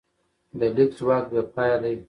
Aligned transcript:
د 0.59 0.61
لیک 0.75 0.91
ځواک 0.99 1.25
بېپایه 1.33 1.77
دی. 1.83 1.95